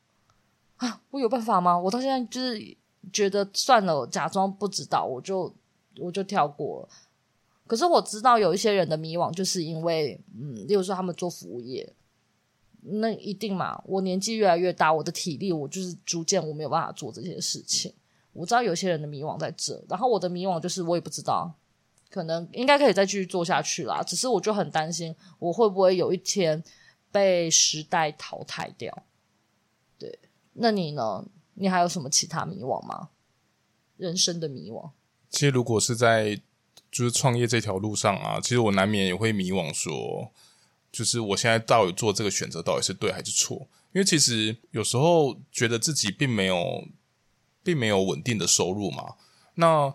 [0.76, 1.02] 啊！
[1.10, 1.76] 我有办法吗？
[1.80, 2.78] 我到现在就是
[3.12, 5.52] 觉得算了，假装不知道，我就
[5.98, 6.88] 我就跳过。
[7.66, 11.92] 可是我知道有一些人的迷惘，就是因为嗯，例如说他们做服务业，
[12.88, 13.82] 那一定嘛。
[13.86, 17.94] 我年纪越来越大，我的体力我就是逐渐我没有办法做这些事情。
[18.34, 21.54] 我知道有些人的迷惘在这，然后我的迷惘就是我也不知道。
[22.10, 26.64] 可能应该可以再继续做下去啦，只是我就很担心，我会不会有一天
[27.12, 29.04] 被时代淘汰掉？
[29.98, 30.20] 对，
[30.54, 31.26] 那你呢？
[31.56, 33.10] 你还有什么其他迷惘吗？
[33.98, 34.92] 人生的迷惘？
[35.30, 36.40] 其实，如果是在
[36.92, 40.32] 就是创业这条路上啊，其实我难免也会迷惘，说，
[40.96, 43.68] 就是我现在到底做这个选择到底是对还是错？
[43.94, 46.88] 因为其实有时候觉得自己并没有，
[47.64, 49.16] 并没有稳定的收入嘛，
[49.56, 49.94] 那。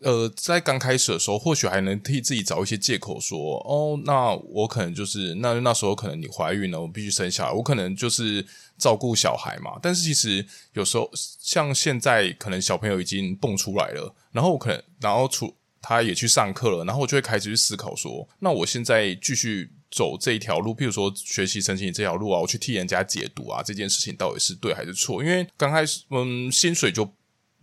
[0.00, 9.78] 呃，在刚开始的时候，或许还能替自己找一些借口说，哦，那我可能就是那那时候可能你怀孕了，我必须生小孩，我可能就是照顾小孩嘛。
[9.80, 25.22] 但是其实有时候像现在，可能小朋友已经蹦出来了，然后我可能然后出他也去上课了，然后我就会开始去思考说，那我现在继续走这一条路，譬如说学习申请这条路啊，我去替人家解读啊，这件事情到底是对还是错？
[25.22, 27.14] 因为刚开始，嗯，薪水就。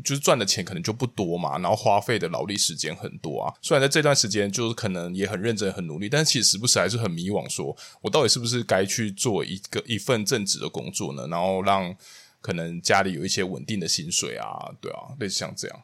[0.04, 3.54] 就是赚的钱可能就不多嘛，然后花费的劳力时间很多啊。
[3.62, 11.28] 虽然在这段时间就是可能也很认真、很努力，但是其实时不时还是很迷惘，说我到底是不是该去做一个一份正职的工作呢？
[11.28, 11.96] 然后让
[12.42, 15.84] 可能家里有一些稳定的薪水啊，对啊，类似像这样。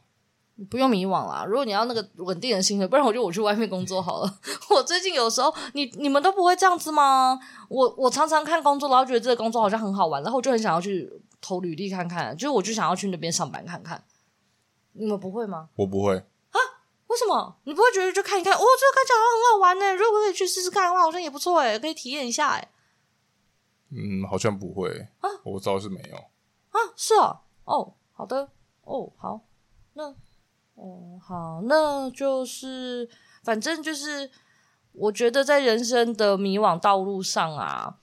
[0.70, 4.40] 不用迷惘啦，如果你要那个稳定的薪水，不然我就我去外面工作好了。
[4.70, 7.40] 我最近有时候，你你们都不会这样子吗？
[7.70, 11.22] 我我常常看工作，然后觉得这个工作好像很好玩，然后我就很想要去。
[11.40, 14.04] 投履历看看，就是我就想要去那边上班看看。
[14.94, 15.70] 你们不会吗？
[15.76, 16.58] 我不会啊？
[17.06, 17.56] 为什么？
[17.66, 18.52] 你不会觉得就看一看？
[18.52, 19.94] 哦，这个看起来很好玩呢。
[19.94, 22.72] 如果可以去试试看的话，好像也不错哎，可以体验一下哎。
[23.92, 24.90] 嗯，好像不会
[25.22, 25.30] 啊。
[25.44, 26.80] 我倒是没有啊。
[26.96, 27.40] 是啊。
[27.66, 28.50] 哦，好的。
[28.86, 29.40] 哦，好。
[29.94, 30.14] 那，
[30.78, 33.10] 哦，好，那就是，
[33.44, 34.32] 反正就是，
[34.94, 37.98] 我觉得在人生的迷惘道路上啊。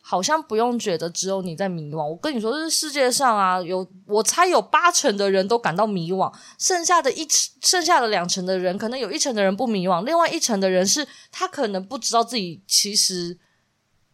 [0.00, 2.02] 好像不用觉得只有你在迷惘。
[2.02, 7.28] 我跟你说，这世界上啊，有我猜有八成的人都感到迷惘，剩下的一
[7.60, 13.38] 剩下的两成的人，可能有一成的人不迷惘，另外一成的人是他可能不知道自己其实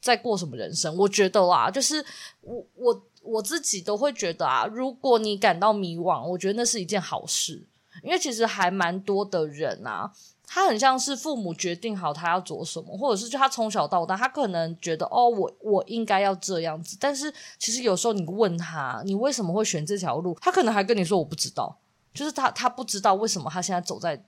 [0.01, 0.97] 在过什么人生。
[0.97, 2.05] 我觉得啊，就是
[2.41, 7.67] 我我我自己都会觉得啊，如果你感到迷惘，我觉得那是一件好事，
[8.03, 10.13] 因为其实还蛮多的人啊。
[10.47, 16.97] 他很像是父母决定好他要做什么，或者是就他从小到大，他可能觉得哦，我我应该要这样子。
[17.01, 21.77] 但是其实有时候你问他，你为什么会选这条路，他可能还跟你说我不知道，
[22.13, 24.25] 就是他他不知道为什么他现在走在。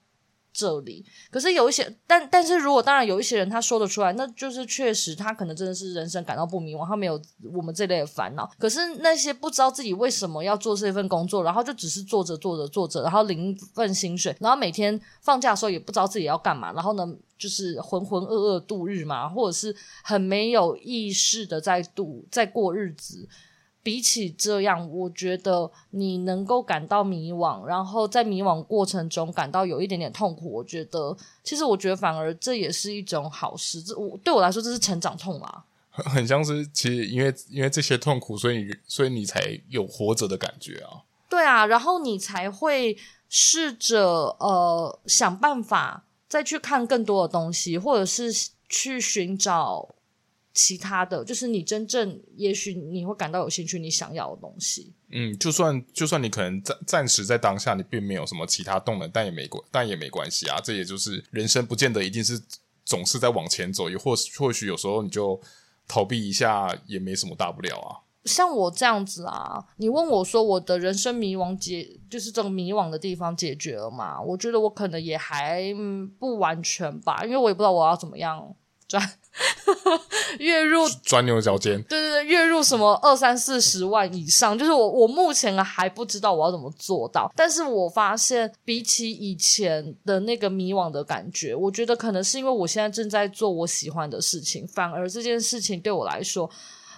[0.57, 7.21] 这里，可是有一些，但但是如果当然有一些人他说得出来，那就是确实他可能真的是人生感到不迷茫，他没有
[7.53, 8.51] 我们这类的烦恼。
[8.59, 23.29] 可是那些不知道自己为什么要做这份工作，然后就只是做着做着做着，然后领一份薪水，然后每天放假的时候也不知道自己要干嘛，然后呢就是浑浑噩噩度日嘛，或者是很没有意识的在度在过日子。
[23.87, 33.81] 比起这样，我觉得你能够感到迷惘，然后在迷惘过程中感到有一点点痛苦，我觉得其实我觉得反而这也是一种好事。
[33.81, 41.07] 这我对我来说这是成长痛啊，很 像是其实因为因为这些痛苦，所以你所以你才有活着的感觉啊。
[41.29, 42.97] 对啊，然后你才会
[43.29, 44.05] 试着
[44.41, 48.33] 呃想办法再去看更多的东西，或者是
[48.69, 49.95] 去寻找。
[50.57, 54.95] 其他的就是你真正，也许你会感到有兴趣，你想要的东西。
[55.11, 60.59] 嗯，就算就算你可能暂暂时在当下你并没有什么其他动能，但也没关，但也没关系啊。
[60.65, 62.41] 这也就是人生，不见得一定是
[62.87, 65.39] 总是在往前走，也或或许有时候你就
[65.87, 68.01] 逃避一下也没什么大不了啊。
[68.25, 74.21] 像我这样子啊，你问我说我的人生迷惘解，就是这种迷惘的地方解决了吗？
[74.21, 75.63] 我觉得我可能也还
[76.19, 78.53] 不完全吧，因为我也不知道我要怎么样
[78.89, 79.19] 赚。
[80.39, 87.31] 月入钻牛角尖，对对对，月入什么二三四十万以上，就是我我目前还不知道我要怎么做到。
[87.37, 96.49] 但是我发现比起以前的那个迷惘的感觉，我觉得可能是因为我现在正在做我喜欢的事情，反而这件事情对我来说，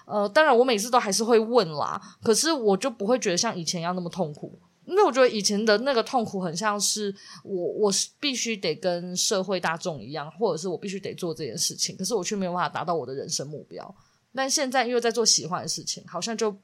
[0.07, 4.57] 呃，当然我每次都还是会问啦，可是我就不会觉得像以前一样那么痛苦。
[4.89, 7.15] 因为我觉得以前的那个痛苦很像是
[7.45, 13.95] 我，我是必须得跟社会大众一样，或者是我必须得做这件事情，可是我却没有办法达到我的人生目标。
[14.35, 16.57] 但现在因为在做喜欢的事情，好像就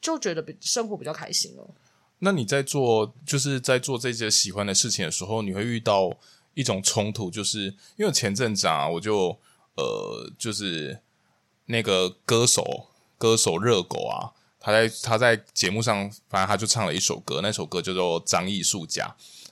[0.00, 1.68] 就觉得比生活比较开心了。
[2.20, 6.16] 那你在做就是在做这些喜欢的事情的时候，你会遇到
[6.54, 9.36] 一种冲突，就是因为前阵子啊，我就
[9.76, 11.00] 呃，就是
[11.66, 12.86] 那个歌手
[13.18, 14.32] 歌手热狗啊。
[14.64, 19.06] 他在他在节目上，反正他就唱了一首歌，那首歌叫做《张艺术家》。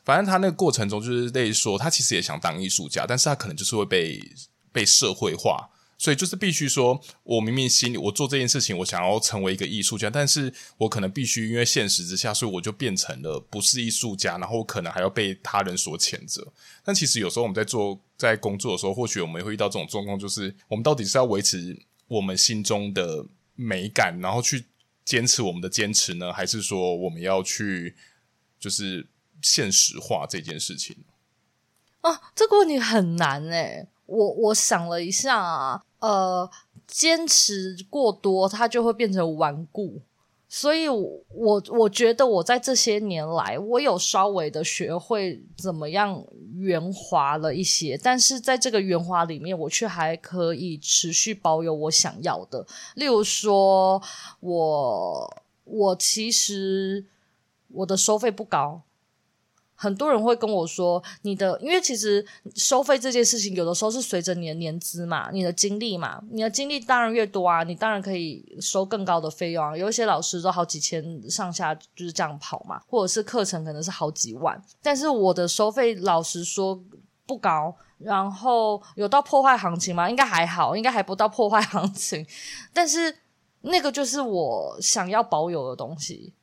[0.05, 4.23] 反正他那个过程中，就是类似说，他其实也想当艺术家，但是他可能就是会被
[4.73, 16.47] 被社会化，所以就是必须说，我明明心里我做这件事情，我想要成为一个艺术家，但是我可能必须因为现实之下，所以我就变成了不是艺术家，然后可能还要被他人所谴责。
[16.83, 24.65] 但其实有时候我们在做在工作的时候，或许我们也会遇到这种状况，就是我们到底是要维持我们心中的美感，然后去。
[25.11, 27.97] 坚持我们的坚持呢，还是说我们要去
[28.61, 29.09] 就是
[29.43, 30.99] 现实化这件事情？
[32.03, 33.89] 啊，这个问题很难诶。
[34.07, 36.49] 我我想了一下啊，呃，
[36.87, 40.01] 坚持过多，它就会变成顽固。
[40.53, 46.27] 所以我，我我觉得我在这些年来，我有稍微的学会怎么样
[46.57, 52.67] 圆滑了一些，但是在这个圆滑里面，我却还可以持续保有我想要的。
[52.97, 54.03] 例如说，
[54.41, 57.07] 我我其实
[57.69, 58.83] 我的收费不高。
[59.83, 62.23] 很多人会跟我说，你的，因为其实
[62.55, 69.75] 收费这件事情，有的时候是随着你的年资嘛，你的经历嘛，你的经历当然越多啊，你当然可以收更高的费用啊。
[69.75, 76.79] 有一些老师都好几千上下就是这样跑嘛，或者是课程可能是好几万，但是我的收费老实说
[77.25, 80.11] 不高，然后有到破坏行情吗？
[80.11, 82.27] 应该还好，应该还不到破坏行情，
[82.75, 83.17] 但是
[83.63, 86.35] 那个就是我想要保有的东西，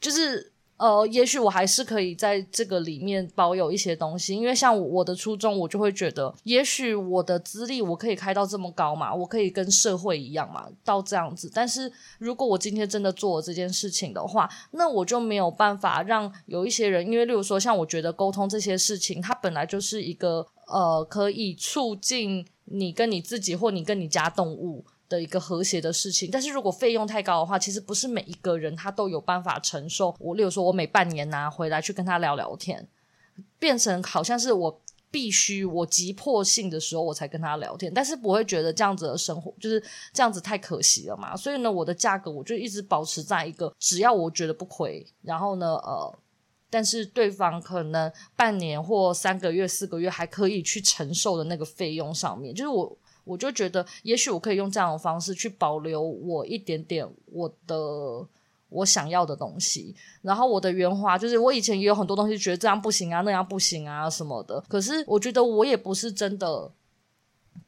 [0.00, 0.52] 就是。
[0.80, 11.52] 呃，也许我还是可以在这个里面保有一些东西，因为像我的初衷，我就会觉得，也许我的资历我可以开到这么高嘛，我可以跟社会一样嘛，到这样子。
[11.54, 24.86] 但是如果我今天真的做了这件事情的话，那我就没有办法让有一些人，因为例如说，像我觉得沟通这些事情，它本来就是一个呃，可以促进你跟你自己或你跟你家动物。
[25.10, 30.14] 的一个和谐的事情，但是如果费用太高的话，其实不是每一个人他都有办法承受。
[30.20, 32.86] 我例如说，我每半年拿、回来去跟他聊聊天，
[33.58, 34.80] 变成好像是我
[35.10, 39.82] 必须我急迫性的时候我才跟他聊天，但是不会觉得这样子的生活就是
[40.12, 41.36] 这样子太可惜了嘛。
[41.36, 46.18] 所以呢，我的价格我就一直保持在一个只要我觉得不亏，然后呢，呃，
[46.70, 52.96] 但是对方可能半年或三个月、四个月还可以去承受的那个费用上面，就是我。
[53.24, 57.76] 我就觉得，也许我可以用这样的方式去保留我一点点我的
[58.68, 59.94] 我想要的东西。
[60.22, 64.60] 然后我的圆滑，就是我以前也有很多东西觉得这样不行啊，那样不行啊什么的。
[64.68, 66.70] 可是我觉得我也不是真的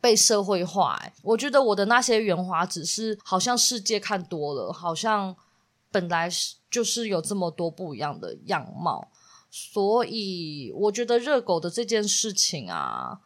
[0.00, 1.00] 被社会化。
[1.22, 5.34] 我觉得我的那些圆滑，只是好像世界看多了，好像
[5.90, 9.08] 本来是就是有这么多不一样的样貌。
[9.50, 13.20] 所以我觉得热狗的这件事情啊。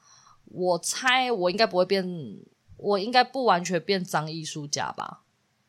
[0.53, 2.07] 我猜我应该不会变，
[2.77, 5.23] 我应该不完全变脏艺术家吧。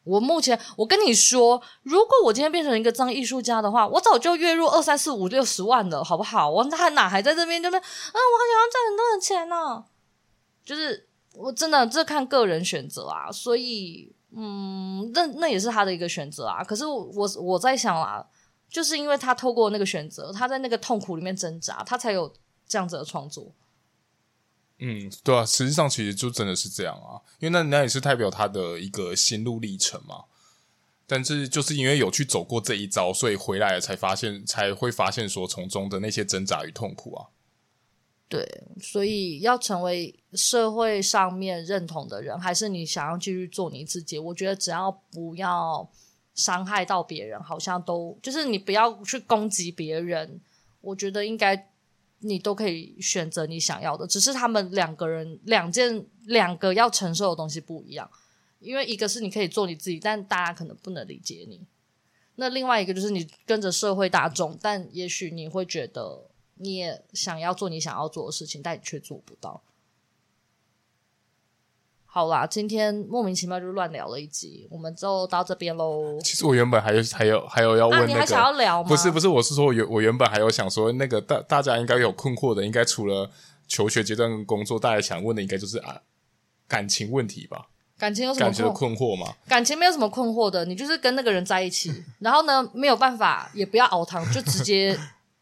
[0.04, 6.50] 我目前，我跟你说，如果我今天变成一个脏艺术家的话，我早就月入二三四五六十万了，好不好？
[6.50, 9.84] 我还哪还在这边，就是，啊，我好想要赚很多的钱呢。
[10.64, 16.64] 就是我真的这看个人选择啊，所以，嗯，那那也是他的一个选择啊。
[16.64, 18.26] 可是我我在想啊，
[18.70, 22.34] 就是因为他透过那个选择，他在那个痛苦里面挣扎，他才有
[22.66, 23.52] 这样子的创作。
[24.80, 30.26] 嗯，对啊，实际上其实就真的是这样啊，因为那那也是代表他的一个心路历程嘛。
[31.08, 37.28] 但是就是因为有去走过这一遭，所以回来了才发现，才会发现说从中的那些挣扎与痛苦啊。
[38.30, 38.46] 对，
[38.80, 44.20] 所以要成为社会上面认同的人，还是你想要继续做你自己？
[44.20, 45.90] 我觉得只要不要
[46.36, 50.40] 伤害到别人，好像都就是你不要去攻击别人，
[50.82, 51.72] 我觉得应该。
[52.20, 58.10] 你都可以选择你想要的，只是他们两个人两件两个要承受的东西不一样。
[58.60, 61.62] 因为一个是你可以做你自己，但大家可能不能理解你。
[62.38, 69.62] 那另外一个就是你跟着社会大众，但也许你会觉得你也想要做你想要做的事情，但你却做不到。
[72.10, 76.20] 好啦，今天莫名其妙就乱聊了一集，我们就到这边喽。
[76.24, 78.90] 其实我原本还有还有还有要问那你还想要聊吗？
[78.90, 83.30] 不是不是，我是说我原我原本还有想说那个大大家应该有困惑的，应该除了
[83.68, 86.02] 求学阶段跟工作，大家想问的应该就是啊
[86.68, 87.68] 感情问题吧？
[88.00, 89.36] 感情有什么感情的困惑吗？
[89.48, 94.98] 感情没有什么困惑的，你就是跟那个人在一起，然后呢没有办法，也不要熬汤，就直接。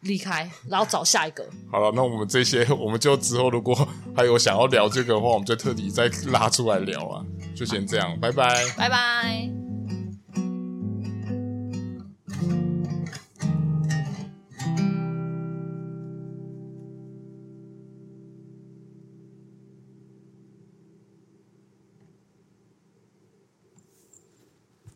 [0.06, 1.46] 离开，然后找下一个。
[1.72, 3.76] 好了，那我们这些， 我们就之后如果
[4.16, 7.24] 还有想要聊这个的话，我们就特地再拉出来聊啊。
[7.56, 9.65] 就先这样，拜拜，拜拜。